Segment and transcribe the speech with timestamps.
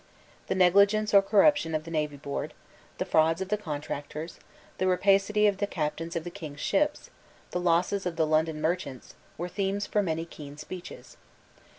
[0.47, 2.55] The negligence or corruption of the Navy Board,
[2.97, 4.39] the frauds of the contractors,
[4.79, 7.11] the rapacity of the captains of the King's ships,
[7.51, 11.17] the losses of the London merchants, were themes for many keen speeches.